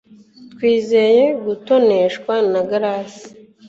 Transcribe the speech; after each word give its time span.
Twizeye 0.51 1.23
gutoneshwa 1.45 2.33
na 2.51 2.61
grace 2.69 3.25